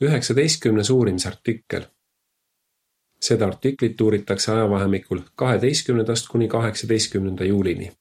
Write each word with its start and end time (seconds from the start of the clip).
üheksateistkümnes 0.00 0.90
uurimisartikkel. 0.90 1.86
seda 3.20 3.46
artiklit 3.46 4.00
uuritakse 4.00 4.52
ajavahemikul 4.52 5.20
kaheteistkümnendast 5.34 6.28
kuni 6.28 6.48
kaheksateistkümnenda 6.48 7.44
juulini. 7.44 7.92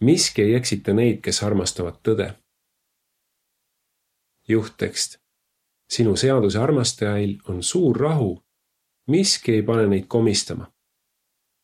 miski 0.00 0.42
ei 0.42 0.54
eksita 0.54 0.92
neid, 0.92 1.20
kes 1.20 1.42
armastavad 1.42 1.94
tõde. 2.08 2.34
juhttekst. 4.48 5.18
sinu 5.90 6.16
seaduse 6.16 6.58
armastajail 6.58 7.38
on 7.48 7.62
suur 7.62 7.96
rahu. 8.00 8.44
miski 9.06 9.52
ei 9.52 9.62
pane 9.62 9.86
neid 9.86 10.04
komistama. 10.08 10.72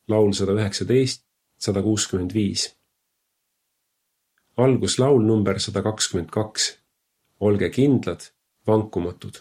laul 0.09 0.33
sada 0.33 0.53
üheksateist, 0.53 1.27
sada 1.59 1.83
kuuskümmend 1.83 2.35
viis. 2.35 2.77
alguslaul 4.57 5.23
number 5.23 5.61
sada 5.61 5.83
kakskümmend 5.83 6.31
kaks 6.31 6.82
olge 7.43 7.71
kindlad, 7.71 8.21
vankumatud. 8.67 9.35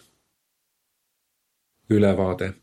ülevaade. 1.90 2.54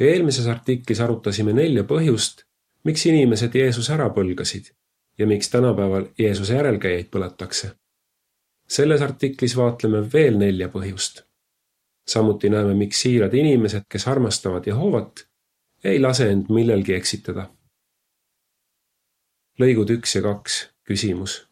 eelmises 0.00 0.46
artiklis 0.46 1.00
arutasime 1.00 1.52
nelja 1.52 1.84
põhjust, 1.84 2.42
miks 2.84 3.04
inimesed 3.06 3.54
Jeesuse 3.54 3.92
ära 3.94 4.08
põlgasid 4.16 4.72
ja 5.18 5.26
miks 5.26 5.50
tänapäeval 5.50 6.08
Jeesuse 6.18 6.54
järelkäijaid 6.54 7.12
põletakse. 7.14 7.70
selles 8.68 9.02
artiklis 9.02 9.56
vaatleme 9.56 10.12
veel 10.12 10.38
nelja 10.38 10.68
põhjust. 10.68 11.22
samuti 12.08 12.50
näeme, 12.50 12.74
miks 12.74 13.02
siirad 13.02 13.34
inimesed, 13.34 13.86
kes 13.88 14.08
armastavad 14.08 14.66
Jehovat, 14.66 15.26
ei 15.84 16.00
lase 16.00 16.30
end 16.30 16.50
millelgi 16.50 16.94
eksitada. 16.94 17.50
lõigud 19.60 19.94
üks 19.98 20.16
ja 20.16 20.22
kaks, 20.22 20.68
küsimus 20.84 21.51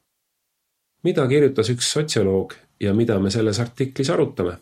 mida 1.02 1.28
kirjutas 1.28 1.70
üks 1.70 1.92
sotsioloog 1.92 2.54
ja 2.80 2.94
mida 2.94 3.18
me 3.18 3.30
selles 3.30 3.60
artiklis 3.60 4.10
arutame? 4.10 4.58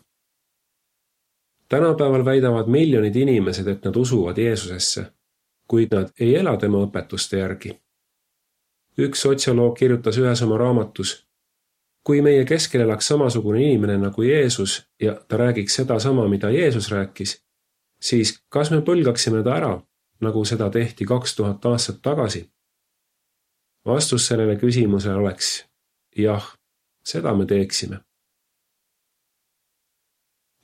tänapäeval 1.69 2.25
väidavad 2.25 2.67
miljonid 2.67 3.15
inimesed, 3.15 3.67
et 3.67 3.83
nad 3.85 3.95
usuvad 3.95 4.37
Jeesusesse, 4.37 5.05
kuid 5.67 5.93
nad 5.93 6.09
ei 6.19 6.35
ela 6.35 6.57
tema 6.57 6.81
õpetuste 6.85 7.37
järgi. 7.37 7.79
üks 8.97 9.21
sotsioloog 9.21 9.77
kirjutas 9.77 10.17
ühes 10.17 10.41
oma 10.41 10.57
raamatus, 10.57 11.27
kui 12.03 12.21
meie 12.21 12.45
keskel 12.45 12.81
elaks 12.81 13.07
samasugune 13.07 13.61
inimene 13.61 13.97
nagu 13.97 14.23
Jeesus 14.23 14.87
ja 15.01 15.13
ta 15.27 15.37
räägiks 15.37 15.75
sedasama, 15.75 16.27
mida 16.27 16.49
Jeesus 16.49 16.91
rääkis, 16.91 17.41
siis 18.01 18.43
kas 18.49 18.71
me 18.71 18.81
põlgaksime 18.81 19.43
ta 19.43 19.55
ära, 19.55 19.81
nagu 20.21 20.45
seda 20.45 20.69
tehti 20.69 21.05
kaks 21.05 21.35
tuhat 21.35 21.65
aastat 21.65 22.01
tagasi? 22.01 22.49
vastus 23.85 24.27
sellele 24.27 24.55
küsimusele 24.59 25.15
oleks 25.15 25.68
jah, 26.23 26.55
seda 27.05 27.33
me 27.35 27.45
teeksime. 27.45 27.99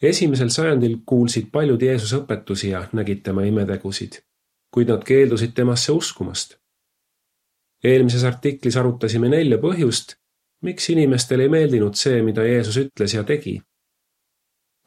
esimesel 0.02 0.50
sajandil 0.50 0.98
kuulsid 1.06 1.48
paljud 1.52 1.82
Jeesuse 1.82 2.20
õpetusi 2.22 2.70
ja 2.70 2.84
nägid 2.94 3.24
tema 3.24 3.46
imetegusid, 3.48 4.20
kuid 4.74 4.92
nad 4.92 5.04
keeldusid 5.04 5.56
temasse 5.56 5.92
uskumast. 5.92 6.58
eelmises 7.84 8.24
artiklis 8.24 8.78
arutasime 8.78 9.30
nelja 9.30 9.58
põhjust, 9.58 10.16
miks 10.62 10.90
inimestele 10.90 11.44
ei 11.44 11.50
meeldinud 11.50 11.96
see, 11.96 12.22
mida 12.22 12.44
Jeesus 12.44 12.78
ütles 12.78 13.16
ja 13.16 13.24
tegi. 13.24 13.62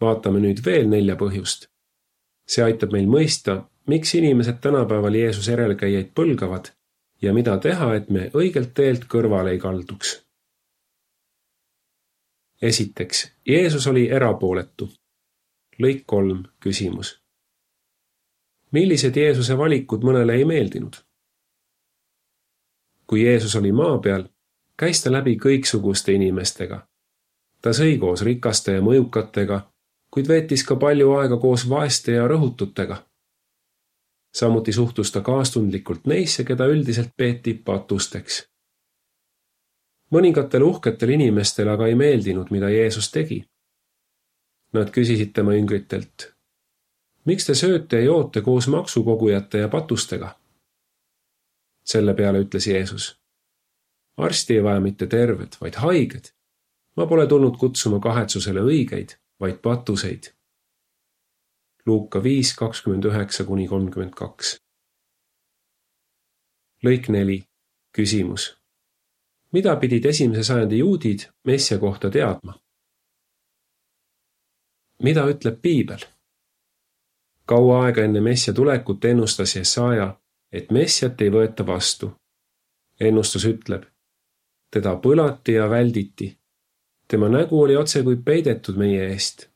vaatame 0.00 0.40
nüüd 0.40 0.64
veel 0.64 0.88
nelja 0.88 1.16
põhjust. 1.16 1.66
see 2.48 2.64
aitab 2.64 2.92
meil 2.92 3.06
mõista, 3.06 3.64
miks 3.86 4.14
inimesed 4.14 4.60
tänapäeval 4.60 5.14
Jeesuse 5.14 5.50
järelkäijaid 5.50 6.14
põlgavad 6.14 6.72
ja 7.22 7.34
mida 7.34 7.58
teha, 7.58 7.94
et 7.94 8.10
me 8.10 8.30
õigelt 8.34 8.74
teelt 8.74 9.04
kõrvale 9.04 9.50
ei 9.50 9.58
kalduks 9.58 10.27
esiteks, 12.62 13.32
Jeesus 13.48 13.86
oli 13.86 14.08
erapooletu. 14.10 14.90
lõik 15.82 16.02
kolm, 16.06 16.42
küsimus. 16.60 17.20
millised 18.72 19.16
Jeesuse 19.16 19.58
valikud 19.58 20.02
mõnele 20.02 20.32
ei 20.32 20.44
meeldinud? 20.44 20.96
kui 23.06 23.24
Jeesus 23.24 23.56
oli 23.56 23.72
maa 23.72 23.98
peal, 23.98 24.24
käis 24.76 25.02
ta 25.02 25.12
läbi 25.12 25.36
kõiksuguste 25.36 26.12
inimestega. 26.12 26.88
ta 27.62 27.70
sõi 27.70 27.98
koos 27.98 28.22
rikaste 28.22 28.72
ja 28.72 28.82
mõjukatega, 28.82 29.60
kuid 30.10 30.28
veetis 30.28 30.64
ka 30.64 30.76
palju 30.76 31.12
aega 31.12 31.36
koos 31.36 31.68
vaeste 31.68 32.12
ja 32.12 32.28
rõhututega. 32.28 33.06
samuti 34.34 34.72
suhtus 34.72 35.12
ta 35.12 35.20
kaastundlikult 35.20 36.06
neisse, 36.06 36.44
keda 36.44 36.66
üldiselt 36.66 37.10
peeti 37.16 37.54
patusteks 37.54 38.48
mõningatele 40.10 40.64
uhketele 40.64 41.12
inimestele 41.12 41.70
aga 41.70 41.86
ei 41.86 41.94
meeldinud, 41.94 42.50
mida 42.50 42.70
Jeesus 42.72 43.10
tegi. 43.12 43.42
Nad 44.72 44.90
küsisid 44.92 45.32
tema 45.32 45.54
jüngritelt. 45.54 46.32
miks 47.24 47.44
te 47.44 47.54
sööte 47.54 47.96
ja 47.96 48.04
joote 48.04 48.40
koos 48.40 48.68
maksukogujate 48.68 49.58
ja 49.58 49.68
patustega? 49.68 50.38
selle 51.84 52.14
peale 52.14 52.40
ütles 52.44 52.66
Jeesus. 52.66 53.20
arsti 54.16 54.54
ei 54.54 54.62
vaja 54.62 54.80
mitte 54.80 55.06
terved, 55.06 55.56
vaid 55.60 55.74
haiged. 55.74 56.32
ma 56.96 57.06
pole 57.06 57.26
tulnud 57.26 57.56
kutsuma 57.56 58.00
kahetsusele 58.00 58.60
õigeid, 58.60 59.16
vaid 59.40 59.58
patuseid. 59.62 60.34
Luuka 61.86 62.22
viis 62.22 62.54
kakskümmend 62.56 63.04
üheksa 63.04 63.44
kuni 63.44 63.68
kolmkümmend 63.68 64.14
kaks. 64.14 64.56
lõik 66.84 67.08
neli, 67.08 67.44
küsimus 67.92 68.57
mida 69.52 69.76
pidid 69.76 70.04
esimese 70.04 70.44
sajandi 70.44 70.78
juudid 70.78 71.20
messia 71.44 71.78
kohta 71.78 72.10
teadma? 72.10 72.58
mida 75.02 75.24
ütleb 75.30 75.60
piibel? 75.62 76.04
kaua 77.46 77.84
aega 77.84 78.04
enne 78.04 78.20
messia 78.20 78.54
tulekut 78.54 79.04
ennustas 79.04 79.56
Jesaja, 79.56 80.20
et 80.52 80.70
messiat 80.70 81.20
ei 81.20 81.30
võeta 81.32 81.66
vastu. 81.66 82.10
ennustus 83.00 83.44
ütleb, 83.44 83.84
teda 84.70 84.96
põlati 84.96 85.54
ja 85.54 85.70
välditi. 85.70 86.38
tema 87.08 87.28
nägu 87.28 87.62
oli 87.62 87.76
otsekui 87.76 88.16
peidetud 88.16 88.76
meie 88.76 89.08
eest. 89.12 89.48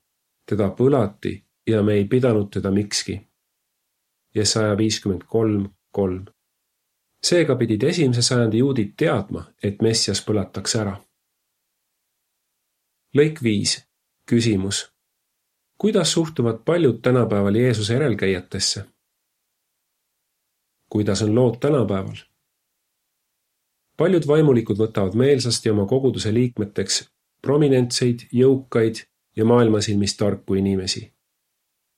teda 0.47 0.71
põlati 0.71 1.45
ja 1.67 1.83
me 1.83 1.95
ei 1.95 2.05
pidanud 2.05 2.51
teda 2.51 2.71
mikski. 2.71 3.21
Jesaja 4.35 4.77
viiskümmend 4.79 5.25
kolm, 5.29 5.69
kolm 5.91 6.25
seega 7.27 7.57
pidid 7.57 7.83
esimese 7.83 8.23
sajandi 8.23 8.59
juudid 8.59 8.95
teadma, 8.97 9.45
et 9.63 9.83
Messias 9.83 10.23
põlatakse 10.27 10.81
ära. 10.81 10.97
lõik 13.17 13.43
viis, 13.43 13.85
küsimus. 14.27 14.93
kuidas 15.79 16.13
suhtuvad 16.13 16.65
paljud 16.65 17.01
tänapäeval 17.03 17.55
Jeesuse 17.55 17.93
järelkäijatesse? 17.93 18.85
kuidas 20.89 21.23
on 21.23 21.35
lood 21.35 21.59
tänapäeval? 21.61 22.17
paljud 23.97 24.27
vaimulikud 24.27 24.77
võtavad 24.79 25.15
meelsasti 25.15 25.71
oma 25.71 25.87
koguduse 25.87 26.35
liikmeteks 26.35 27.11
prominentseid, 27.43 28.29
jõukaid 28.33 29.07
ja 29.37 29.45
maailmasilmis 29.45 30.17
tarku 30.17 30.55
inimesi 30.55 31.12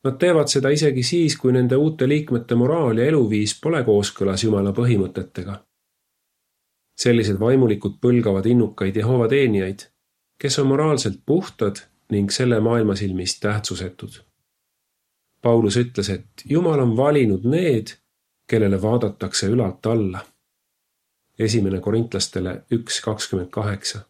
Nad 0.05 0.19
teevad 0.21 0.51
seda 0.53 0.69
isegi 0.69 1.03
siis, 1.03 1.37
kui 1.41 1.53
nende 1.53 1.77
uute 1.81 2.09
liikmete 2.09 2.57
moraal 2.61 2.99
ja 3.01 3.07
eluviis 3.09 3.55
pole 3.61 3.81
kooskõlas 3.85 4.45
Jumala 4.45 4.75
põhimõtetega. 4.77 5.63
sellised 7.01 7.41
vaimulikud 7.41 7.97
põlgavad 8.01 8.47
innukaid 8.47 8.97
Jehova 8.97 9.27
teenijaid, 9.29 9.81
kes 10.39 10.59
on 10.59 10.67
moraalselt 10.67 11.21
puhtad 11.27 11.81
ning 12.11 12.31
selle 12.31 12.61
maailma 12.61 12.95
silmis 12.95 13.41
tähtsusetud. 13.41 14.21
Paulus 15.43 15.77
ütles, 15.77 16.11
et 16.11 16.45
Jumal 16.45 16.81
on 16.81 16.97
valinud 16.97 17.45
need, 17.45 17.97
kellele 18.47 18.83
vaadatakse 18.83 19.49
ülalt 19.49 19.87
alla. 19.87 20.27
esimene 21.39 21.81
korintlastele 21.81 22.65
üks 22.73 23.01
kakskümmend 23.01 23.51
kaheksa. 23.51 24.05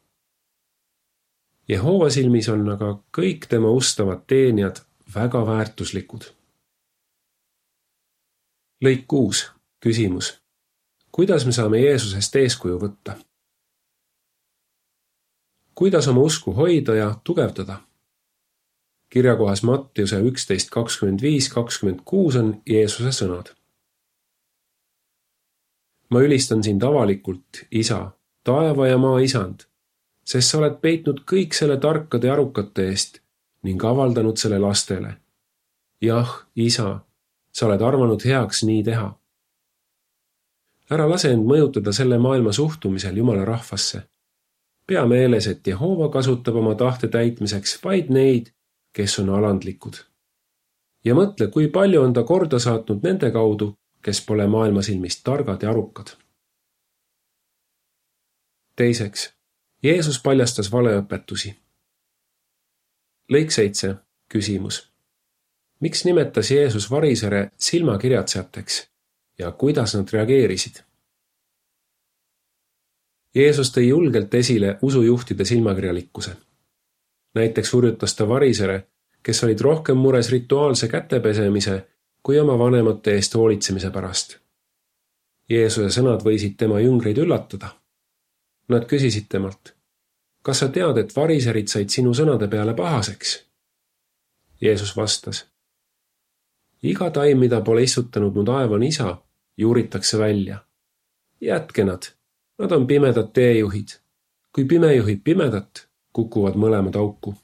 Jehova 1.68 2.10
silmis 2.10 2.48
on 2.48 2.68
aga 2.68 2.98
kõik 3.16 3.46
tema 3.48 3.70
ustavad 3.70 4.26
teenijad 4.26 4.82
väga 5.14 5.46
väärtuslikud. 5.46 6.24
lõik 8.84 9.04
kuus, 9.08 9.52
küsimus. 9.80 10.40
kuidas 11.12 11.46
me 11.46 11.52
saame 11.52 11.78
Jeesusest 11.78 12.36
eeskuju 12.36 12.78
võtta? 12.78 13.16
kuidas 15.74 16.08
oma 16.08 16.20
usku 16.20 16.52
hoida 16.52 16.94
ja 16.94 17.14
tugevdada? 17.24 17.80
kirjakohas 19.08 19.62
Mattiuse 19.62 20.20
üksteist 20.20 20.70
kakskümmend 20.70 21.22
viis, 21.22 21.48
kakskümmend 21.48 22.00
kuus 22.04 22.36
on 22.36 22.62
Jeesuse 22.66 23.12
sõnad. 23.12 23.54
ma 26.10 26.20
ülistan 26.20 26.62
sind 26.62 26.82
avalikult, 26.82 27.66
isa, 27.70 28.10
taeva 28.44 28.88
ja 28.88 28.98
maa 28.98 29.18
isand, 29.20 29.68
sest 30.24 30.50
sa 30.50 30.58
oled 30.58 30.80
peitnud 30.80 31.22
kõik 31.32 31.54
selle 31.54 31.76
tarkade 31.80 32.26
ja 32.26 32.32
arukate 32.32 32.88
eest 32.88 33.23
ning 33.64 33.84
avaldanud 33.84 34.36
selle 34.36 34.58
lastele. 34.58 35.16
jah, 36.00 36.46
isa, 36.56 37.00
sa 37.52 37.66
oled 37.66 37.82
arvanud 37.82 38.24
heaks 38.24 38.62
nii 38.68 38.82
teha. 38.84 39.08
ära 40.90 41.06
lase 41.10 41.30
end 41.32 41.46
mõjutada 41.48 41.92
selle 41.92 42.18
maailma 42.18 42.52
suhtumisel 42.52 43.16
Jumala 43.16 43.44
rahvasse. 43.44 44.02
pea 44.86 45.06
meeles, 45.06 45.46
et 45.46 45.66
Jehova 45.66 46.08
kasutab 46.08 46.56
oma 46.56 46.74
tahte 46.74 47.08
täitmiseks 47.08 47.78
vaid 47.84 48.10
neid, 48.10 48.52
kes 48.92 49.18
on 49.18 49.30
alandlikud. 49.30 49.96
ja 51.04 51.14
mõtle, 51.14 51.48
kui 51.50 51.68
palju 51.68 52.02
on 52.02 52.12
ta 52.12 52.22
korda 52.22 52.58
saatnud 52.58 53.02
nende 53.02 53.30
kaudu, 53.30 53.74
kes 54.02 54.20
pole 54.26 54.46
maailma 54.46 54.82
silmis 54.82 55.22
targad 55.22 55.62
ja 55.62 55.70
arukad. 55.70 56.16
teiseks, 58.76 59.32
Jeesus 59.82 60.22
paljastas 60.22 60.72
valeõpetusi. 60.72 61.56
Lõik 63.32 63.50
seitse, 63.50 63.94
küsimus. 64.28 64.90
miks 65.80 66.04
nimetas 66.04 66.50
Jeesus 66.50 66.90
varisere 66.90 67.50
silmakirjatsejateks 67.58 68.88
ja 69.38 69.52
kuidas 69.52 69.94
nad 69.94 70.08
reageerisid? 70.12 70.82
Jeesus 73.34 73.72
tõi 73.74 73.88
julgelt 73.88 74.34
esile 74.34 74.78
usujuhtide 74.82 75.44
silmakirjalikkuse. 75.44 76.36
näiteks 77.34 77.72
hurjutas 77.72 78.14
ta 78.14 78.28
varisere, 78.28 78.86
kes 79.22 79.44
olid 79.44 79.60
rohkem 79.60 79.96
mures 79.96 80.30
rituaalse 80.30 80.88
kätepesemise 80.88 81.86
kui 82.22 82.38
oma 82.40 82.58
vanemate 82.58 83.14
eest 83.14 83.34
hoolitsemise 83.34 83.90
pärast. 83.90 84.38
Jeesuse 85.50 85.90
sõnad 86.00 86.22
võisid 86.24 86.56
tema 86.56 86.80
jüngreid 86.80 87.18
üllatada. 87.18 87.74
Nad 88.68 88.86
küsisid 88.88 89.26
temalt, 89.28 89.73
kas 90.44 90.60
sa 90.60 90.68
tead, 90.68 90.98
et 91.00 91.14
variserid 91.16 91.70
said 91.72 91.88
sinu 91.88 92.12
sõnade 92.14 92.48
peale 92.52 92.74
pahaseks? 92.76 93.38
Jeesus 94.60 94.96
vastas. 94.96 95.46
iga 96.82 97.10
taim, 97.10 97.38
mida 97.38 97.60
pole 97.60 97.82
istutanud 97.82 98.34
mu 98.34 98.44
taevane 98.44 98.86
isa, 98.86 99.16
juuritakse 99.56 100.18
välja. 100.18 100.58
jätke 101.40 101.84
nad 101.84 102.12
Nad 102.58 102.72
on 102.72 102.86
pimedad 102.86 103.32
teejuhid. 103.32 103.88
kui 104.52 104.64
pime 104.64 104.94
juhib 104.94 105.24
pimedat, 105.24 105.88
kukuvad 106.12 106.54
mõlemad 106.54 106.94
auku. 106.96 107.34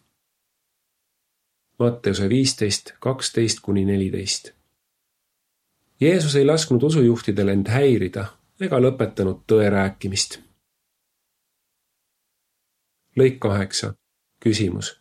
Matteuse 1.79 2.29
viisteist, 2.29 2.93
kaksteist 3.00 3.61
kuni 3.61 3.85
neliteist. 3.85 4.53
Jeesus 6.00 6.37
ei 6.37 6.44
lasknud 6.44 6.82
usujuhtidel 6.82 7.49
end 7.49 7.67
häirida 7.69 8.29
ega 8.61 8.79
lõpetanud 8.79 9.43
tõe 9.46 9.67
rääkimist. 9.70 10.38
Lõik 13.20 13.38
kaheksa, 13.43 13.94
küsimus. 14.40 14.96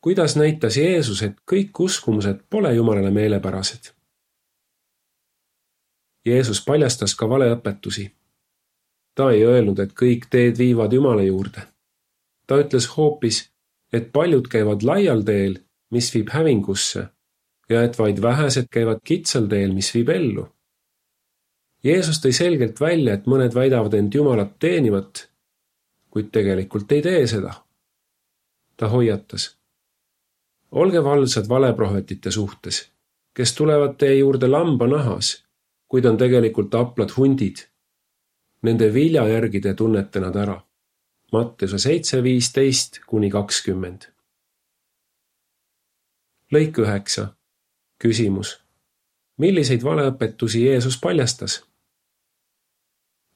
kuidas 0.00 0.36
näitas 0.36 0.76
Jeesus, 0.76 1.22
et 1.22 1.40
kõik 1.50 1.80
uskumused 1.80 2.44
pole 2.50 2.74
Jumalale 2.74 3.10
meelepärased? 3.10 3.94
Jeesus 6.26 6.60
paljastas 6.64 7.14
ka 7.14 7.28
valeõpetusi 7.28 8.10
ta 9.18 9.32
ei 9.34 9.42
öelnud, 9.42 9.80
et 9.82 9.94
kõik 9.98 10.28
teed 10.30 10.58
viivad 10.62 10.92
Jumala 10.94 11.24
juurde. 11.26 11.66
ta 12.46 12.56
ütles 12.62 12.86
hoopis, 12.94 13.38
et 13.92 14.06
paljud 14.12 14.46
käivad 14.48 14.84
laial 14.86 15.20
teel, 15.26 15.58
mis 15.92 16.06
viib 16.14 16.30
hävingusse 16.32 17.02
ja 17.68 17.82
et 17.84 17.98
vaid 17.98 18.22
vähesed 18.24 18.70
käivad 18.72 19.02
kitsal 19.04 19.48
teel, 19.50 19.74
mis 19.74 19.90
viib 19.94 20.08
ellu. 20.14 20.46
Jeesus 21.84 22.22
tõi 22.24 22.32
selgelt 22.32 22.80
välja, 22.80 23.18
et 23.18 23.26
mõned 23.26 23.52
väidavad 23.54 23.94
end 23.98 24.14
Jumalat 24.14 24.54
teenivat, 24.58 25.26
kuid 26.10 26.30
tegelikult 26.32 26.92
ei 26.92 27.02
tee 27.02 27.26
seda. 27.26 27.54
ta 28.76 28.88
hoiatas. 28.88 29.58
olge 30.70 31.04
valvsad 31.04 31.48
valeprohvetite 31.48 32.30
suhtes, 32.30 32.90
kes 33.34 33.54
tulevad 33.54 33.96
teie 33.98 34.18
juurde 34.18 34.46
lambanahas, 34.46 35.44
kuid 35.88 36.04
on 36.04 36.16
tegelikult 36.16 36.74
haplad 36.74 37.10
hundid 37.16 37.68
Nende 38.62 38.94
vilja 38.94 39.22
järgi 39.28 39.60
te 39.60 39.74
tunnete 39.74 40.20
nad 40.20 40.36
ära. 40.36 40.56
Mattiuse 41.32 41.78
seitse 41.78 42.22
viisteist 42.22 43.00
kuni 43.06 43.30
kakskümmend. 43.30 44.08
lõik 46.52 46.78
üheksa. 46.82 47.34
küsimus. 48.02 48.62
milliseid 49.36 49.84
valeõpetusi 49.84 50.64
Jeesus 50.64 50.98
paljastas? 50.98 51.64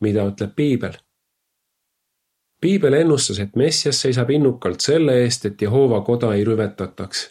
mida 0.01 0.27
ütleb 0.27 0.55
piibel? 0.57 0.99
Piibel 2.62 2.94
ennustas, 2.94 3.43
et 3.43 3.56
Messias 3.59 4.00
seisab 4.06 4.31
innukalt 4.31 4.81
selle 4.81 5.19
eest, 5.25 5.47
et 5.50 5.62
Jehova 5.62 6.00
koda 6.06 6.35
ei 6.35 6.44
rüvetataks. 6.49 7.31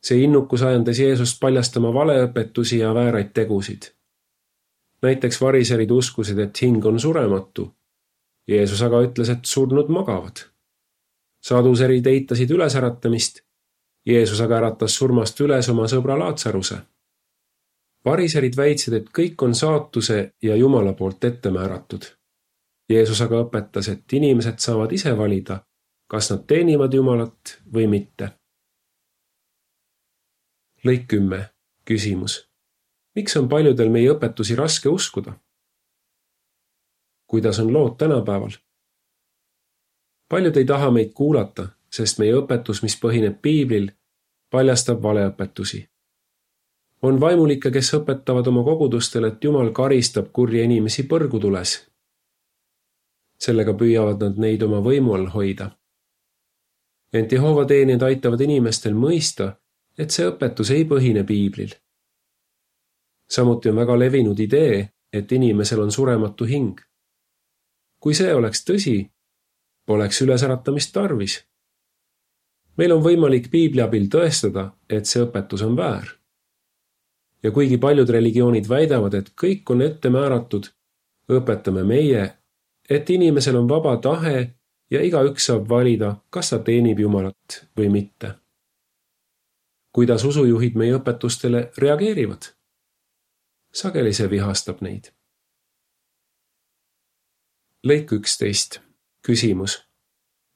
see 0.00 0.22
innukus 0.24 0.62
ajendas 0.62 0.98
Jeesust 0.98 1.40
paljastama 1.40 1.90
valeõpetusi 1.92 2.78
ja 2.78 2.94
vääraid 2.94 3.34
tegusid 3.36 3.90
näiteks 5.02 5.40
variserid 5.40 5.90
uskusid, 5.90 6.38
et 6.38 6.62
hing 6.62 6.84
on 6.86 7.00
surematu. 7.00 7.74
Jeesus 8.48 8.82
aga 8.82 9.02
ütles, 9.06 9.30
et 9.30 9.44
surnud 9.44 9.88
magavad. 9.88 10.46
saduserid 11.40 12.06
eitasid 12.06 12.50
ülesäratamist. 12.50 13.40
Jeesus 14.06 14.40
aga 14.40 14.58
äratas 14.58 14.94
surmast 14.96 15.40
üles 15.40 15.68
oma 15.68 15.86
sõbra 15.88 16.18
Laatsaruse. 16.18 16.78
variserid 18.04 18.56
väitsid, 18.56 18.94
et 18.94 19.08
kõik 19.18 19.42
on 19.42 19.54
saatuse 19.54 20.32
ja 20.42 20.56
Jumala 20.56 20.92
poolt 20.92 21.24
ette 21.24 21.50
määratud. 21.50 22.19
Jeesus 22.90 23.20
aga 23.22 23.44
õpetas, 23.44 23.88
et 23.88 24.12
inimesed 24.12 24.58
saavad 24.58 24.92
ise 24.92 25.12
valida, 25.18 25.60
kas 26.10 26.30
nad 26.32 26.46
teenivad 26.46 26.94
Jumalat 26.94 27.58
või 27.74 27.86
mitte. 27.86 28.32
lõik 30.84 31.06
kümme, 31.06 31.50
küsimus 31.84 32.50
miks 33.14 33.36
on 33.36 33.48
paljudel 33.48 33.90
meie 33.90 34.10
õpetusi 34.12 34.56
raske 34.56 34.88
uskuda? 34.88 35.32
kuidas 37.26 37.58
on 37.60 37.72
lood 37.72 37.96
tänapäeval? 37.98 38.50
paljud 40.28 40.56
ei 40.56 40.64
taha 40.64 40.90
meid 40.90 41.12
kuulata, 41.14 41.68
sest 41.90 42.18
meie 42.18 42.34
õpetus, 42.34 42.82
mis 42.82 42.96
põhineb 43.02 43.40
piiblil, 43.42 43.90
paljastab 44.50 45.02
valeõpetusi. 45.02 45.88
on 47.02 47.20
vaimulikke, 47.20 47.70
kes 47.70 47.94
õpetavad 47.94 48.46
oma 48.46 48.64
kogudustele, 48.64 49.28
et 49.28 49.44
Jumal 49.44 49.70
karistab 49.70 50.32
kurje 50.32 50.64
inimesi 50.64 51.02
põrgutules. 51.02 51.89
Sellega 53.40 53.74
püüavad 53.74 54.20
nad 54.20 54.38
neid 54.38 54.62
oma 54.62 54.80
võimu 54.80 55.14
all 55.14 55.28
hoida. 55.34 55.70
ent 57.12 57.32
Jehova 57.32 57.64
teenijad 57.64 58.02
aitavad 58.02 58.40
inimestel 58.40 58.94
mõista, 58.94 59.56
et 59.98 60.10
see 60.10 60.26
õpetus 60.28 60.70
ei 60.70 60.84
põhine 60.84 61.24
piiblil 61.24 61.74
samuti 63.30 63.68
on 63.68 63.76
väga 63.76 63.98
levinud 63.98 64.38
idee, 64.38 64.88
et 65.12 65.32
inimesel 65.32 65.80
on 65.80 65.92
surematu 65.92 66.44
hing. 66.44 66.80
kui 68.00 68.14
see 68.16 68.32
oleks 68.34 68.64
tõsi, 68.64 69.10
poleks 69.86 70.22
ülesäratamist 70.22 70.92
tarvis. 70.92 71.44
meil 72.76 72.92
on 72.92 73.02
võimalik 73.02 73.50
piibli 73.50 73.80
abil 73.80 74.08
tõestada, 74.08 74.70
et 74.88 75.06
see 75.06 75.22
õpetus 75.22 75.62
on 75.62 75.76
väär. 75.76 76.08
ja 77.42 77.50
kuigi 77.50 77.78
paljud 77.78 78.10
religioonid 78.10 78.68
väidavad, 78.68 79.14
et 79.14 79.32
kõik 79.42 79.70
on 79.70 79.82
ette 79.82 80.10
määratud, 80.10 80.66
õpetame 81.28 81.84
meie, 81.84 82.39
et 82.90 83.10
inimesel 83.10 83.56
on 83.56 83.68
vaba 83.68 83.96
tahe 83.96 84.54
ja 84.90 85.02
igaüks 85.02 85.46
saab 85.46 85.68
valida, 85.68 86.16
kas 86.30 86.50
ta 86.50 86.58
teenib 86.58 86.98
Jumalat 86.98 87.66
või 87.78 87.88
mitte. 87.88 88.34
kuidas 89.92 90.24
usujuhid 90.24 90.74
meie 90.74 90.94
õpetustele 90.98 91.70
reageerivad? 91.78 92.52
sageli 93.72 94.12
see 94.12 94.30
vihastab 94.30 94.82
neid. 94.82 95.12
lõik 97.86 98.12
üksteist, 98.12 98.80
küsimus. 99.22 99.82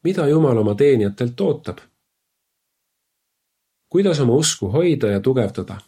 mida 0.05 0.29
Jumal 0.29 0.59
oma 0.59 0.75
teenijatelt 0.75 1.41
ootab? 1.41 1.79
kuidas 3.89 4.21
oma 4.21 4.35
usku 4.35 4.69
hoida 4.69 5.07
ja 5.07 5.21
tugevdada? 5.21 5.79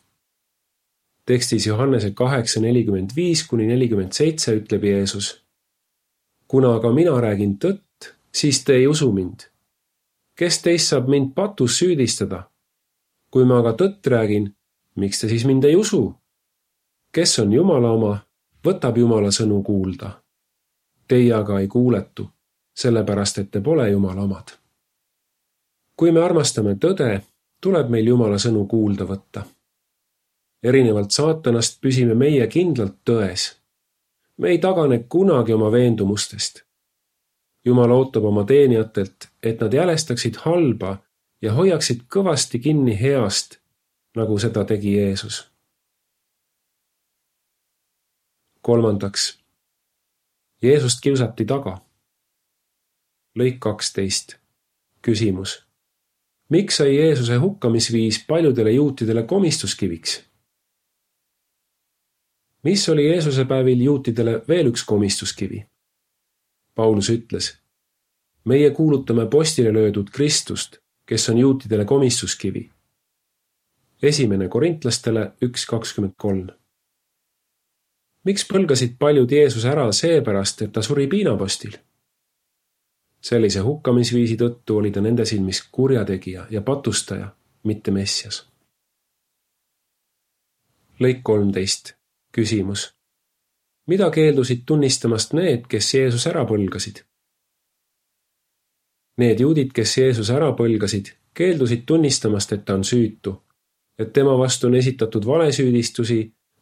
tekstis 1.26 1.66
Johannese 1.66 2.10
kaheksa 2.10 2.60
nelikümmend 2.60 3.10
viis 3.16 3.46
kuni 3.46 3.66
nelikümmend 3.66 4.12
seitse 4.12 4.54
ütleb 4.56 4.84
Jeesus. 4.84 5.45
Kuna 6.48 6.74
aga 6.74 6.92
mina 6.92 7.20
räägin 7.20 7.58
tõtt, 7.58 8.12
siis 8.32 8.64
te 8.64 8.74
ei 8.74 8.86
usu 8.86 9.12
mind. 9.12 9.40
kes 10.36 10.62
teist 10.62 10.88
saab 10.88 11.08
mind 11.08 11.32
patus 11.34 11.78
süüdistada? 11.78 12.42
kui 13.30 13.44
ma 13.44 13.58
aga 13.58 13.72
tõtt 13.72 14.06
räägin, 14.06 14.54
miks 14.96 15.20
te 15.20 15.28
siis 15.28 15.44
mind 15.44 15.64
ei 15.64 15.76
usu? 15.76 16.14
kes 17.12 17.38
on 17.38 17.52
Jumala 17.52 17.90
oma, 17.90 18.18
võtab 18.66 18.98
Jumala 18.98 19.30
sõnu 19.30 19.62
kuulda. 19.62 20.10
Teie 21.08 21.32
aga 21.34 21.60
ei 21.60 21.68
kuuletu, 21.68 22.26
sellepärast 22.74 23.38
et 23.38 23.50
te 23.50 23.60
pole 23.60 23.90
Jumala 23.90 24.22
omad. 24.22 24.52
kui 25.96 26.12
me 26.12 26.20
armastame 26.20 26.74
tõde, 26.76 27.22
tuleb 27.60 27.88
meil 27.88 28.06
Jumala 28.06 28.38
sõnu 28.38 28.66
kuulda 28.66 29.04
võtta. 29.04 29.44
erinevalt 30.62 31.10
saatanast 31.10 31.80
püsime 31.80 32.14
meie 32.14 32.46
kindlalt 32.46 32.98
tões. 33.04 33.56
Me 34.36 34.48
ei 34.48 34.58
tagane 34.58 34.98
kunagi 35.08 35.52
oma 35.52 35.72
veendumustest. 35.72 36.62
Jumal 37.64 37.90
ootab 37.90 38.24
oma 38.24 38.44
teenijatelt, 38.44 39.28
et 39.42 39.60
nad 39.60 39.72
jälestaksid 39.72 40.36
halba 40.44 40.96
ja 41.42 41.52
hoiaksid 41.52 42.06
kõvasti 42.14 42.60
kinni 42.62 42.94
heast, 43.00 43.58
nagu 44.16 44.38
seda 44.38 44.64
tegi 44.64 44.94
Jeesus 44.96 45.46
kolmandaks, 48.66 49.38
Jeesust 50.62 50.98
kiusati 51.02 51.44
taga. 51.46 51.76
lõik 53.38 53.58
kaksteist. 53.60 54.36
küsimus. 55.02 55.52
miks 56.48 56.76
sai 56.76 56.96
Jeesuse 56.96 57.36
hukkamisviis 57.36 58.24
paljudele 58.26 58.72
juutidele 58.72 59.22
komistuskiviks? 59.22 60.24
Mis 62.66 62.88
oli 62.88 63.06
Jeesuse 63.06 63.44
päevil 63.44 63.80
juutidele 63.80 64.40
veel 64.48 64.66
üks 64.72 64.82
komistuskivi? 64.84 65.60
Paulus 66.74 67.10
ütles. 67.10 67.58
meie 68.44 68.70
kuulutame 68.70 69.26
postile 69.26 69.72
löödud 69.74 70.10
Kristust, 70.10 70.76
kes 71.06 71.28
on 71.28 71.38
juutidele 71.38 71.84
komistuskivi. 71.84 72.70
esimene 74.02 74.48
korintlastele 74.48 75.32
üks 75.42 75.66
kakskümmend 75.66 76.14
kolm. 76.16 76.46
miks 78.24 78.48
põlgasid 78.52 78.98
paljud 78.98 79.30
Jeesuse 79.30 79.68
ära 79.68 79.92
seepärast, 79.92 80.62
et 80.62 80.72
ta 80.72 80.82
suri 80.82 81.06
piinapostil? 81.06 81.78
sellise 83.20 83.60
hukkamisviisi 83.60 84.36
tõttu 84.36 84.80
oli 84.80 84.90
ta 84.90 85.00
nende 85.00 85.24
silmis 85.24 85.62
kurjategija 85.72 86.46
ja 86.50 86.62
patustaja, 86.62 87.28
mitte 87.62 87.90
messias. 87.90 88.48
lõik 91.00 91.22
kolmteist, 91.22 91.95
küsimus. 92.36 92.92
mida 93.86 94.10
keeldusid 94.10 94.62
tunnistamast 94.66 95.32
need, 95.32 95.66
kes 95.70 95.94
Jeesus 95.94 96.26
ära 96.26 96.42
põlgasid? 96.44 97.04
Need 99.16 99.40
juudid, 99.40 99.70
kes 99.72 99.96
Jeesus 99.98 100.30
ära 100.30 100.50
põlgasid, 100.58 101.12
keeldusid 101.34 101.86
tunnistamast, 101.86 102.52
et 102.52 102.64
ta 102.64 102.74
on 102.74 102.84
süütu, 102.84 103.32
et 103.98 104.12
tema 104.12 104.34
vastu 104.38 104.66
on 104.66 104.74
esitatud 104.74 105.26
valesüüdistusi 105.26 106.18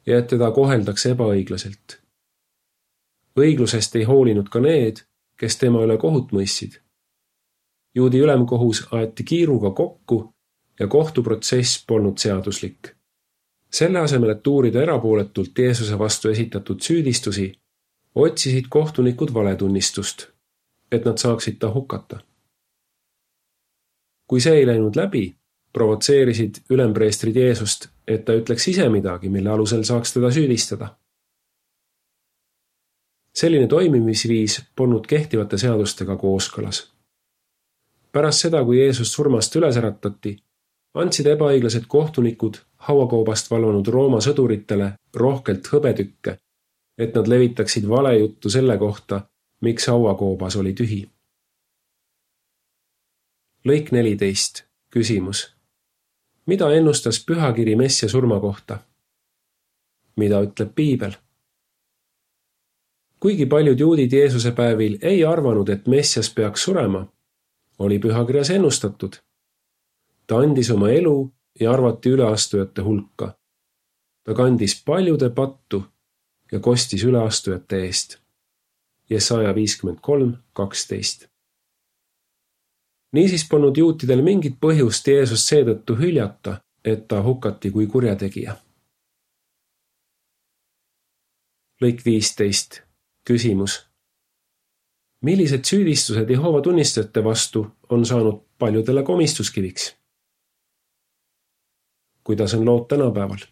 ja 0.06 0.18
et 0.18 0.28
teda 0.30 0.50
koheldakse 0.50 1.14
ebaõiglaselt. 1.14 1.98
õiglusest 3.38 3.96
ei 3.96 4.04
hoolinud 4.04 4.48
ka 4.48 4.60
need, 4.60 5.02
kes 5.36 5.56
tema 5.58 5.82
üle 5.82 5.96
kohut 5.98 6.32
mõistsid. 6.32 6.78
juudi 7.94 8.18
ülemkohus 8.18 8.86
aeti 8.90 9.24
kiiruga 9.24 9.70
kokku 9.70 10.34
ja 10.80 10.86
kohtuprotsess 10.86 11.84
polnud 11.86 12.18
seaduslik. 12.18 12.94
Selle 13.74 13.98
asemel, 13.98 14.30
et 14.36 14.46
uurida 14.46 14.82
erapooletult 14.82 15.58
Jeesuse 15.58 15.98
vastu 15.98 16.30
esitatud 16.30 16.80
süüdistusi, 16.80 17.48
otsisid 18.14 18.70
kohtunikud 18.70 19.34
valetunnistust, 19.34 20.28
et 20.92 21.04
nad 21.04 21.18
saaksid 21.18 21.58
ta 21.58 21.72
hukata. 21.74 22.20
kui 24.26 24.40
see 24.40 24.54
ei 24.56 24.66
läinud 24.66 24.96
läbi, 24.96 25.34
provotseerisid 25.72 26.62
ülempreestrid 26.70 27.36
Jeesust, 27.36 27.88
et 28.08 28.24
ta 28.24 28.32
ütleks 28.32 28.68
ise 28.70 28.88
midagi, 28.88 29.28
mille 29.28 29.50
alusel 29.50 29.82
saaks 29.84 30.14
teda 30.14 30.30
süüdistada 30.30 30.94
selline 33.34 33.66
toimimisviis 33.66 34.60
polnud 34.76 35.06
kehtivate 35.06 35.58
seadustega 35.58 36.16
kooskõlas. 36.16 36.90
pärast 38.12 38.44
seda, 38.46 38.64
kui 38.64 38.78
Jeesus 38.78 39.12
surmast 39.12 39.56
üles 39.56 39.76
äratati, 39.76 40.36
andsid 40.94 41.26
ebaõiglased 41.26 41.86
kohtunikud 41.88 42.60
hauakoobast 42.88 43.50
valvanud 43.50 43.88
Rooma 43.88 44.20
sõduritele 44.24 44.92
rohkelt 45.14 45.68
hõbetükke, 45.72 46.36
et 46.98 47.14
nad 47.14 47.28
levitaksid 47.28 47.88
valejuttu 47.88 48.50
selle 48.50 48.78
kohta, 48.78 49.20
miks 49.60 49.88
hauakoobas 49.88 50.56
oli 50.56 50.72
tühi. 50.72 51.08
lõik 53.68 53.92
neliteist, 53.92 54.64
küsimus. 54.90 55.54
mida 56.46 56.70
ennustas 56.74 57.24
pühakiri 57.24 57.76
Messia 57.76 58.08
surma 58.08 58.40
kohta? 58.40 58.78
mida 60.16 60.40
ütleb 60.42 60.74
piibel? 60.74 61.12
kuigi 63.20 63.46
paljud 63.46 63.80
juudid 63.80 64.12
Jeesuse 64.12 64.50
päevil 64.52 64.98
ei 65.00 65.24
arvanud, 65.24 65.68
et 65.68 65.86
Messias 65.86 66.28
peaks 66.34 66.64
surema, 66.64 67.06
oli 67.78 67.98
pühakirjas 67.98 68.50
ennustatud. 68.50 69.16
Ta 70.26 70.38
andis 70.38 70.70
oma 70.70 70.90
elu 70.90 71.32
ja 71.60 71.72
arvati 71.72 72.10
üleastujate 72.10 72.82
hulka. 72.82 73.34
ta 74.24 74.34
kandis 74.34 74.82
paljude 74.84 75.30
pattu 75.30 75.84
ja 76.52 76.60
kostis 76.60 77.04
üleastujate 77.04 77.84
eest. 77.84 78.18
Jesaja 79.10 79.54
viiskümmend 79.54 79.98
kolm, 80.00 80.34
kaksteist. 80.52 81.26
niisiis 83.12 83.48
polnud 83.48 83.76
juutidel 83.76 84.22
mingit 84.22 84.56
põhjust 84.60 85.06
Jeesust 85.06 85.48
seetõttu 85.48 85.96
hüljata, 85.96 86.60
et 86.84 87.08
ta 87.08 87.22
hukati 87.22 87.70
kui 87.70 87.86
kurjategija. 87.86 88.56
lõik 91.82 92.04
viisteist 92.04 92.82
küsimus. 93.24 93.86
millised 95.20 95.64
süüdistused 95.64 96.30
Jehova 96.30 96.60
tunnistajate 96.60 97.24
vastu 97.24 97.66
on 97.88 98.06
saanud 98.06 98.42
paljudele 98.58 99.02
komistuskiviks? 99.02 100.03
Kuidas 102.24 102.54
on 102.54 102.64
lood 102.64 102.88
tänapäeval? 102.88 103.44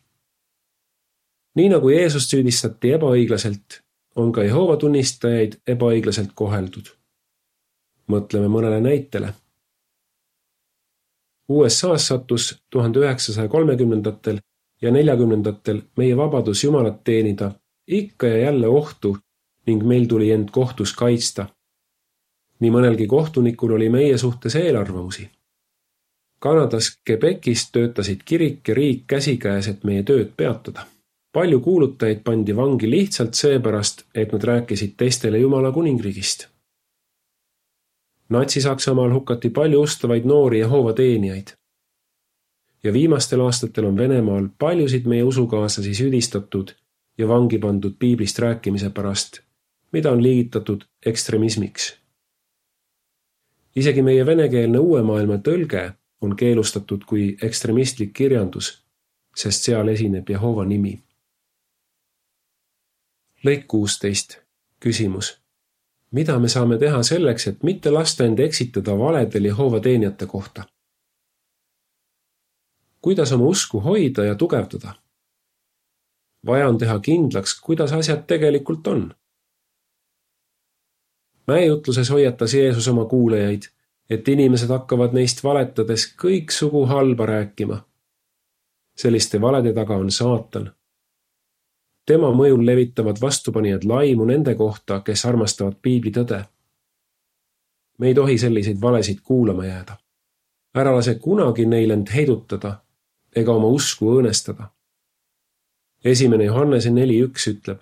nii 1.55 1.69
nagu 1.69 1.89
Jeesust 1.89 2.33
süüdistati 2.33 2.95
ebaõiglaselt, 2.97 3.83
on 4.17 4.33
ka 4.33 4.45
Jehova 4.45 4.77
tunnistajaid 4.77 5.61
ebaõiglaselt 5.67 6.33
koheldud. 6.35 6.87
mõtleme 8.13 8.49
mõnele 8.49 8.81
näitele. 8.81 9.35
USA-s 11.49 12.07
sattus 12.07 12.63
tuhande 12.71 12.99
üheksasaja 12.99 13.49
kolmekümnendatel 13.49 14.39
ja 14.83 14.91
neljakümnendatel 14.91 15.83
meie 15.97 16.17
vabadus 16.17 16.65
Jumalat 16.65 17.05
teenida 17.05 17.53
ikka 17.87 18.27
ja 18.27 18.39
jälle 18.39 18.69
ohtu 18.69 19.17
ning 19.67 19.83
meil 19.83 20.07
tuli 20.07 20.31
end 20.31 20.49
kohtus 20.51 20.93
kaitsta. 20.93 21.47
nii 22.61 22.71
mõnelgi 22.71 23.07
kohtunikul 23.07 23.71
oli 23.71 23.89
meie 23.89 24.19
suhtes 24.19 24.57
eelarvamusi. 24.57 25.31
Kanadas 26.43 26.89
Quebecis 27.09 27.69
töötasid 27.71 28.25
kirik 28.25 28.69
ja 28.69 28.75
riik 28.75 29.05
käsikäes, 29.07 29.69
et 29.69 29.85
meie 29.85 30.03
tööd 30.03 30.33
peatada. 30.37 30.87
palju 31.33 31.61
kuulutajaid 31.61 32.21
pandi 32.25 32.57
vangi 32.57 32.91
lihtsalt 32.91 33.35
seepärast, 33.35 34.05
et 34.15 34.33
nad 34.33 34.45
rääkisid 34.45 34.93
teistele 34.97 35.39
Jumala 35.39 35.73
kuningriigist. 35.73 36.49
Natsi-Saksamaal 38.29 39.13
hukati 39.13 39.51
palju 39.51 39.83
ustavaid 39.83 40.25
noori 40.25 40.59
Jehova 40.59 40.93
teenijaid. 40.93 41.55
ja 42.85 42.93
viimastel 42.93 43.41
aastatel 43.41 43.85
on 43.85 43.97
Venemaal 43.97 44.49
paljusid 44.59 45.07
meie 45.07 45.23
usukaaslasi 45.23 45.95
süüdistatud 45.95 46.75
ja 47.19 47.29
vangi 47.29 47.59
pandud 47.59 47.95
piiblist 47.99 48.39
rääkimise 48.39 48.91
pärast 48.91 49.43
mida 49.93 50.11
on 50.13 50.23
liigitatud 50.23 50.85
ekstremismiks. 51.07 51.99
isegi 53.77 54.03
meie 54.03 54.27
venekeelne 54.27 54.79
uue 54.79 55.03
maailma 55.03 55.39
tõlge 55.49 55.83
on 56.23 56.37
keelustatud 56.37 57.05
kui 57.07 57.37
ekstremistlik 57.43 58.13
kirjandus, 58.13 58.85
sest 59.37 59.69
seal 59.69 59.89
esineb 59.89 60.29
Jehova 60.31 60.65
nimi. 60.65 61.03
lõik 63.47 63.65
kuusteist, 63.69 64.39
küsimus. 64.81 65.39
mida 66.11 66.39
me 66.39 66.49
saame 66.49 66.79
teha 66.79 67.03
selleks, 67.03 67.47
et 67.47 67.63
mitte 67.63 67.91
lasta 67.91 68.25
end 68.25 68.39
eksitada 68.39 68.99
valedel 68.99 69.45
Jehova 69.45 69.81
teenijate 69.81 70.27
kohta? 70.27 70.65
kuidas 73.01 73.33
oma 73.33 73.45
usku 73.45 73.81
hoida 73.81 74.25
ja 74.25 74.35
tugevdada? 74.35 74.95
vaja 76.47 76.69
on 76.69 76.79
teha 76.79 76.99
kindlaks, 76.99 77.61
kuidas 77.61 77.93
asjad 77.93 78.27
tegelikult 78.27 78.87
on 78.87 79.15
mäejutluses 81.47 82.11
hoiatas 82.11 82.55
Jeesus 82.55 82.89
oma 82.89 83.05
kuulajaid, 83.05 83.63
et 84.13 84.29
inimesed 84.29 84.69
hakkavad 84.69 85.15
neist 85.17 85.41
valetades 85.45 86.07
kõiksugu 86.23 86.85
halba 86.87 87.27
rääkima. 87.27 87.85
selliste 88.97 89.41
valede 89.41 89.73
taga 89.73 89.97
on 89.97 90.11
saatan. 90.11 90.73
tema 92.07 92.31
mõjul 92.31 92.67
levitavad 92.67 93.21
vastupanijad 93.21 93.85
laimu 93.85 94.25
nende 94.25 94.55
kohta, 94.55 95.01
kes 95.01 95.25
armastavad 95.25 95.75
piiblitõde. 95.83 96.45
me 97.99 98.07
ei 98.07 98.15
tohi 98.15 98.39
selliseid 98.39 98.81
valesid 98.81 99.21
kuulama 99.25 99.67
jääda. 99.67 99.97
ära 100.75 100.95
lase 100.97 101.15
kunagi 101.15 101.67
neil 101.67 101.91
end 101.91 102.09
heidutada 102.15 102.83
ega 103.37 103.53
oma 103.53 103.67
usku 103.67 104.07
õõnestada. 104.15 104.65
esimene 106.05 106.45
Johannese 106.45 106.91
neli 106.91 107.23
üks 107.25 107.49
ütleb. 107.49 107.79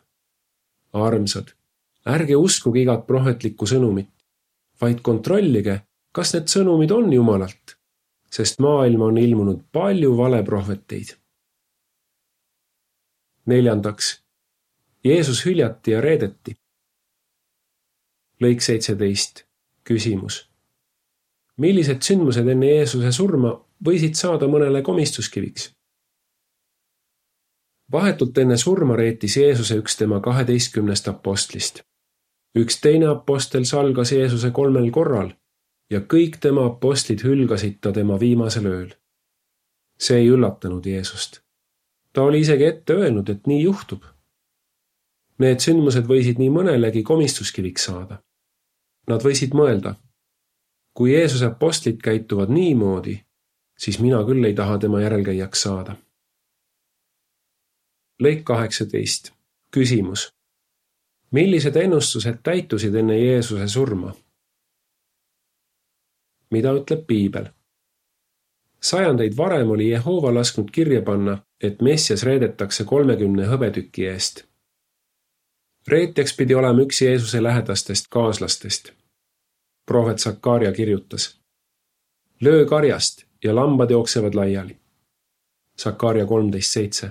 armsad 0.92 1.60
ärge 2.06 2.36
uskuge 2.36 2.80
igat 2.82 3.06
prohvetlikku 3.06 3.66
sõnumit, 3.66 4.10
vaid 4.80 5.00
kontrollige, 5.02 5.80
kas 6.12 6.34
need 6.34 6.50
sõnumid 6.50 6.92
on 6.94 7.12
Jumalalt, 7.12 7.76
sest 8.30 8.60
maailma 8.62 9.10
on 9.10 9.18
ilmunud 9.18 9.64
palju 9.72 10.16
valeprohveteid. 10.16 11.16
neljandaks, 13.46 14.22
Jeesus 15.04 15.44
hüljati 15.46 15.90
ja 15.90 16.00
reedeti. 16.00 16.56
lõik 18.42 18.60
seitseteist, 18.60 19.44
küsimus. 19.84 20.48
millised 21.56 22.02
sündmused 22.02 22.48
enne 22.48 22.66
Jeesuse 22.66 23.12
surma 23.12 23.54
võisid 23.84 24.14
saada 24.14 24.46
mõnele 24.46 24.82
komistuskiviks? 24.82 25.72
vahetult 27.92 28.38
enne 28.38 28.56
surma 28.56 28.96
reetis 28.96 29.36
Jeesuse 29.36 29.76
üks 29.76 29.96
tema 29.96 30.20
kaheteistkümnest 30.20 31.08
apostlist 31.08 31.82
üks 32.58 32.80
teine 32.80 33.06
apostel 33.06 33.64
salgas 33.64 34.12
Jeesuse 34.12 34.50
kolmel 34.50 34.90
korral 34.90 35.32
ja 35.90 36.00
kõik 36.00 36.38
tema 36.40 36.66
apostlid 36.70 37.24
hülgasid 37.26 37.80
ta 37.80 37.92
tema 37.92 38.18
viimasel 38.20 38.66
ööl. 38.66 38.90
see 40.00 40.16
ei 40.16 40.28
üllatanud 40.28 40.86
Jeesust. 40.86 41.40
ta 42.12 42.22
oli 42.22 42.40
isegi 42.40 42.64
ette 42.64 42.92
öelnud, 42.92 43.28
et 43.28 43.46
nii 43.46 43.62
juhtub. 43.62 44.04
Need 45.38 45.60
sündmused 45.60 46.06
võisid 46.06 46.38
nii 46.38 46.50
mõnelegi 46.50 47.02
komistuskiviks 47.02 47.84
saada. 47.84 48.22
Nad 49.08 49.22
võisid 49.24 49.54
mõelda, 49.56 49.94
kui 50.94 51.12
Jeesuse 51.12 51.46
apostlid 51.46 52.00
käituvad 52.02 52.50
niimoodi, 52.52 53.16
siis 53.78 53.98
mina 54.00 54.20
küll 54.24 54.44
ei 54.44 54.54
taha 54.54 54.78
tema 54.78 55.00
järelkäijaks 55.00 55.62
saada. 55.62 55.96
lõik 58.22 58.42
kaheksateist, 58.44 59.32
küsimus. 59.72 60.28
millised 61.30 61.76
ennustused 61.76 62.42
täitusid 62.42 62.94
enne 62.94 63.18
Jeesuse 63.18 63.68
surma? 63.68 64.14
Mida 66.50 66.72
ütleb 66.72 67.06
piibel? 67.06 67.48
sajandeid 68.80 69.36
varem 69.36 69.70
oli 69.70 69.90
Jehova 69.90 70.34
lasknud 70.34 70.70
kirja 70.72 71.02
panna, 71.02 71.38
et 71.62 71.82
Messias 71.82 72.22
reedetakse 72.22 72.84
kolmekümne 72.84 73.46
hõbetüki 73.46 74.06
eest. 74.08 74.44
reetjaks 75.88 76.36
pidi 76.36 76.54
olema 76.54 76.82
üks 76.82 77.02
Jeesuse 77.02 77.42
lähedastest 77.42 78.06
kaaslastest. 78.10 78.92
prohvet 79.86 80.18
Sakaria 80.18 80.72
kirjutas. 80.72 81.40
löö 82.40 82.64
karjast 82.64 83.24
ja 83.44 83.54
lambad 83.54 83.90
jooksevad 83.90 84.34
laiali. 84.34 84.76
Sakaria 85.76 86.26
kolmteist 86.26 86.72
seitse. 86.72 87.10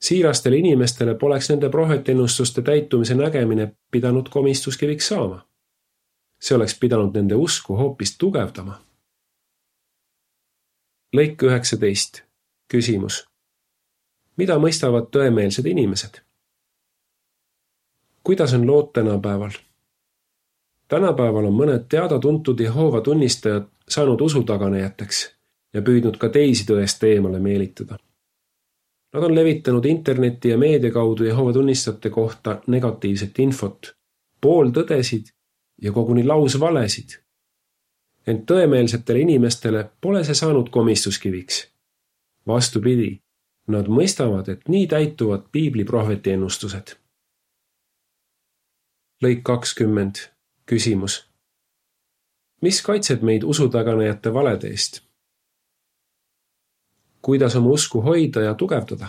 siirastele 0.00 0.56
inimestele 0.56 1.14
poleks 1.14 1.50
nende 1.50 1.68
prohvetennustuste 1.68 2.62
täitumise 2.62 3.14
nägemine 3.14 3.72
pidanud 3.90 4.28
komistuskiviks 4.28 5.08
saama. 5.08 5.47
See 6.40 6.56
oleks 6.56 6.78
pidanud 6.78 7.14
nende 7.14 7.34
usku 7.34 7.76
hoopis 7.76 8.16
tugevdama. 8.18 8.80
lõik 11.16 11.42
üheksateist, 11.42 12.22
küsimus. 12.68 13.26
mida 14.36 14.58
mõistavad 14.58 15.10
tõemeelsed 15.10 15.66
inimesed? 15.66 16.20
kuidas 18.22 18.54
on 18.54 18.66
lood 18.66 18.92
tänapäeval? 18.92 19.50
tänapäeval 20.88 21.44
on 21.44 21.54
mõned 21.54 21.88
teada-tuntud 21.88 22.60
Jehova 22.60 23.00
tunnistajad 23.00 23.66
saanud 23.88 24.20
usutaganejateks 24.20 25.24
ja 25.74 25.82
püüdnud 25.82 26.16
ka 26.18 26.28
teisi 26.28 26.66
tõest 26.68 27.04
eemale 27.04 27.38
meelitada. 27.38 27.98
Nad 29.12 29.24
on 29.24 29.34
levitanud 29.34 29.84
interneti 29.84 30.52
ja 30.52 30.58
meedia 30.58 30.92
kaudu 30.92 31.24
Jehova 31.24 31.52
tunnistajate 31.52 32.10
kohta 32.10 32.60
negatiivset 32.66 33.38
infot, 33.38 33.94
pooltõdesid 34.40 35.32
ja 35.82 35.92
koguni 35.92 36.24
lausvalesid. 36.24 37.18
ent 38.26 38.44
tõemeelsetele 38.50 39.22
inimestele 39.24 39.90
pole 40.00 40.24
see 40.24 40.34
saanud 40.34 40.70
komistuskiviks. 40.70 41.68
vastupidi, 42.46 43.20
nad 43.66 43.88
mõistavad, 43.88 44.48
et 44.48 44.68
nii 44.68 44.86
täituvad 44.86 45.48
piibli 45.52 45.84
prohveti 45.84 46.30
ennustused. 46.30 46.96
lõik 49.24 49.42
kakskümmend 49.42 50.16
küsimus. 50.66 51.28
mis 52.62 52.82
kaitseb 52.82 53.22
meid 53.22 53.44
usutaganejate 53.44 54.32
valede 54.34 54.68
eest? 54.68 55.02
kuidas 57.22 57.56
oma 57.56 57.70
usku 57.70 58.00
hoida 58.00 58.40
ja 58.40 58.54
tugevdada? 58.54 59.08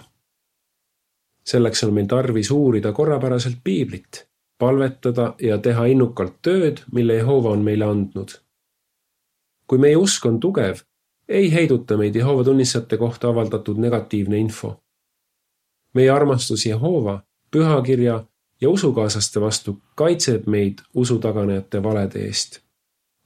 selleks 1.46 1.84
on 1.84 1.94
meil 1.94 2.08
tarvis 2.08 2.52
uurida 2.52 2.92
korrapäraselt 2.94 3.58
piiblit, 3.64 4.29
palvetada 4.60 5.34
ja 5.42 5.58
teha 5.58 5.86
innukalt 5.86 6.36
tööd, 6.42 6.84
mille 6.92 7.14
Jehova 7.14 7.56
on 7.56 7.64
meile 7.64 7.86
andnud. 7.86 8.30
kui 9.68 9.78
meie 9.78 9.98
usk 9.98 10.26
on 10.26 10.40
tugev, 10.40 10.82
ei 11.28 11.54
heiduta 11.54 11.98
meid 11.98 12.16
Jehova 12.16 12.44
tunnistajate 12.44 12.98
kohta 12.98 13.30
avaldatud 13.30 13.78
negatiivne 13.78 14.38
info. 14.38 14.84
meie 15.94 16.10
armastus 16.10 16.66
Jehova, 16.66 17.22
pühakirja 17.52 18.26
ja 18.62 18.70
usukaaslaste 18.70 19.42
vastu 19.42 19.82
kaitseb 19.96 20.48
meid 20.48 20.80
usutaganejate 20.94 21.84
valede 21.84 22.20
eest. 22.20 22.60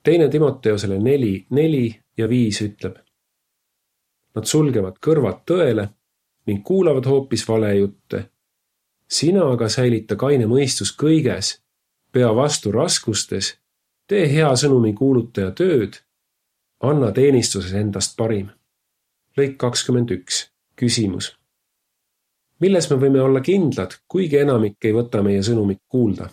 teine 0.03 0.29
Timoteosele 0.29 0.99
neli, 0.99 1.45
neli 1.49 1.99
ja 2.17 2.29
viis 2.29 2.61
ütleb. 2.61 2.95
Nad 4.35 4.45
sulgevad 4.45 4.97
kõrvad 5.05 5.43
tõele 5.51 5.87
ning 6.45 6.63
kuulavad 6.63 7.05
hoopis 7.05 7.47
valejutte. 7.47 8.29
Sina 9.13 9.45
aga 9.53 9.69
säilita 9.69 10.17
kaine 10.17 10.47
mõistus 10.49 10.93
kõiges, 10.97 11.57
pea 12.11 12.31
vastu 12.35 12.73
raskustes, 12.73 13.53
tee 14.09 14.25
hea 14.31 14.49
sõnumi 14.57 14.95
kuulutaja 14.97 15.51
tööd, 15.51 16.01
anna 16.81 17.11
teenistuses 17.11 17.73
endast 17.73 18.17
parim. 18.17 18.49
lõik 19.37 19.57
kakskümmend 19.57 20.11
üks, 20.13 20.49
küsimus 20.77 21.31
milles 22.63 22.87
me 22.91 22.99
võime 23.01 23.21
olla 23.23 23.41
kindlad, 23.43 23.97
kuigi 24.07 24.39
enamik 24.39 24.87
ei 24.87 24.95
võta 24.95 25.23
meie 25.25 25.43
sõnumit 25.43 25.83
kuulda. 25.89 26.29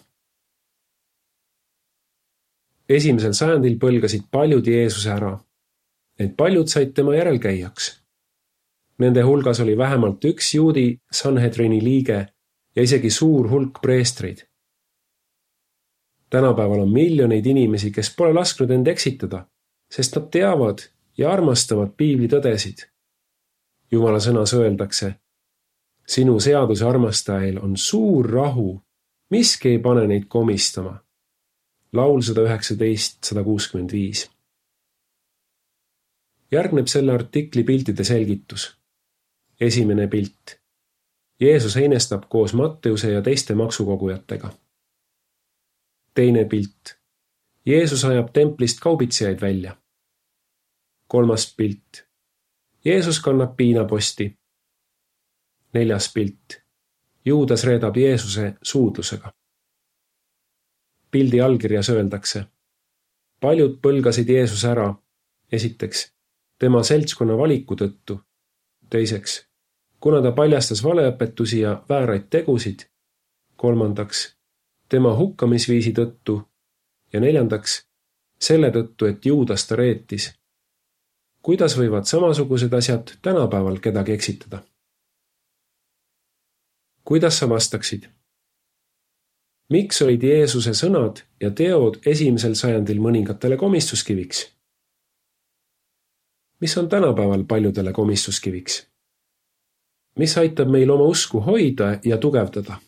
esimesel 2.91 3.35
sajandil 3.39 3.77
põlgasid 3.79 4.25
paljud 4.35 4.67
Jeesuse 4.67 5.11
ära, 5.15 5.31
ent 6.19 6.33
paljud 6.37 6.67
said 6.67 6.91
tema 6.95 7.15
järelkäijaks. 7.15 7.85
Nende 8.99 9.23
hulgas 9.23 9.61
oli 9.63 9.77
vähemalt 9.79 10.25
üks 10.27 10.49
juudi 10.55 10.99
Sanhedrini 11.21 11.79
liige 11.85 12.19
ja 12.77 12.83
isegi 12.83 13.11
suur 13.11 13.51
hulk 13.51 13.81
preestreid. 13.83 14.47
tänapäeval 16.31 16.81
on 16.81 16.93
miljoneid 16.93 17.47
inimesi, 17.47 17.91
kes 17.91 18.15
pole 18.17 18.33
lasknud 18.33 18.71
end 18.71 18.87
eksitada, 18.87 19.47
sest 19.91 20.17
nad 20.17 20.31
teavad 20.31 20.79
ja 21.19 21.33
armastavad 21.33 21.91
piibli 21.97 22.29
tõdesid. 22.29 22.87
jumala 23.91 24.19
sõnas 24.19 24.55
öeldakse 24.55 25.15
sinu 26.11 26.41
seaduse 26.41 26.85
armastajail 26.87 27.61
on 27.63 27.77
suur 27.77 28.31
rahu, 28.31 28.81
miski 29.31 29.77
ei 29.77 29.79
pane 29.79 30.07
neid 30.11 30.27
komistama. 30.29 30.99
laul 31.93 32.21
sada 32.23 32.45
üheksateist, 32.47 33.19
sada 33.25 33.45
kuuskümmend 33.45 33.93
viis. 33.93 34.31
järgneb 36.53 36.87
selle 36.87 37.13
artikli 37.13 37.65
piltide 37.65 38.05
selgitus. 38.05 38.77
esimene 39.61 40.09
pilt. 40.09 40.60
Jeesus 41.41 41.77
heinestab 41.77 42.23
koos 42.29 42.55
Matteuse 42.55 43.13
ja 43.13 43.23
teiste 43.23 43.55
maksukogujatega. 43.55 44.53
teine 46.15 46.45
pilt. 46.45 46.99
Jeesus 47.67 48.05
ajab 48.05 48.33
templist 48.33 48.81
kaubitsejaid 48.81 49.41
välja. 49.41 49.77
kolmas 51.09 51.55
pilt. 51.57 52.05
Jeesus 52.85 53.21
kannab 53.21 53.57
piinaposti 53.57 54.41
neljas 55.73 56.13
pilt. 56.15 56.63
Juudas 57.25 57.65
reedab 57.65 57.97
Jeesuse 57.97 58.55
suudlusega. 58.63 59.33
pildi 61.11 61.41
allkirjas 61.41 61.91
öeldakse. 61.91 62.45
paljud 63.41 63.79
põlgasid 63.83 64.29
Jeesuse 64.29 64.69
ära. 64.69 64.95
esiteks, 65.53 66.13
tema 66.59 66.83
seltskonna 66.83 67.37
valiku 67.39 67.75
tõttu. 67.77 68.21
teiseks, 68.91 69.50
kuna 70.01 70.23
ta 70.23 70.33
paljastas 70.33 70.85
valeõpetusi 70.85 71.61
ja 71.61 71.83
vääraid 71.89 72.29
tegusid. 72.31 72.81
kolmandaks, 73.57 74.37
tema 74.89 75.17
hukkamisviisi 75.17 75.93
tõttu. 75.93 76.43
ja 77.13 77.21
neljandaks, 77.21 77.87
selle 78.41 78.71
tõttu, 78.71 79.07
et 79.07 79.27
Juudas 79.27 79.67
ta 79.67 79.77
reetis. 79.77 80.33
kuidas 81.43 81.79
võivad 81.79 82.05
samasugused 82.05 82.73
asjad 82.73 83.13
tänapäeval 83.23 83.79
kedagi 83.79 84.13
eksitada? 84.13 84.63
kuidas 87.05 87.39
sa 87.39 87.49
vastaksid? 87.49 88.09
miks 89.69 90.03
olid 90.03 90.23
Jeesuse 90.23 90.71
sõnad 90.71 91.23
ja 91.41 91.51
teod 91.51 92.01
esimesel 92.07 92.55
sajandil 92.55 93.01
mõningatele 93.01 93.57
komistuskiviks? 93.57 94.49
mis 96.61 96.79
on 96.79 96.89
tänapäeval 96.89 97.45
paljudele 97.45 97.93
komistuskiviks? 97.93 98.90
Mis 100.19 100.39
aitab 100.39 100.69
meil 100.69 100.91
oma 100.91 101.05
usku 101.05 101.41
hoida 101.41 101.99
ja 102.05 102.19
tugevdada? 102.19 102.81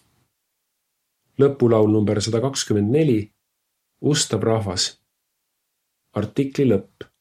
lõpulaul 1.39 1.91
number 1.91 2.21
sada 2.21 2.41
kakskümmend 2.41 2.91
neli. 2.91 3.33
ustab 4.01 4.43
rahvas. 4.43 5.01
artikli 6.13 6.69
lõpp 6.69 7.12